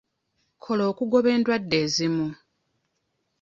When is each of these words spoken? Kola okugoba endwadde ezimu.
Kola 0.63 0.83
okugoba 0.91 1.27
endwadde 1.35 1.77
ezimu. 1.85 2.27